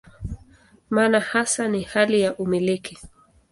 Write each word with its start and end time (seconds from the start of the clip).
Maana 0.89 1.19
hasa 1.19 1.67
ni 1.67 1.81
hali 1.83 2.21
ya 2.21 2.35
"umiliki". 2.35 2.97